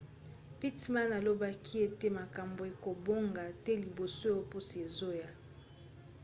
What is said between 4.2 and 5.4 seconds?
ya poso ezoya